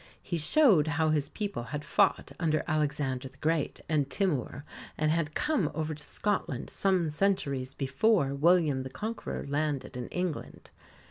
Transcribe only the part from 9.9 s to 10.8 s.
in England.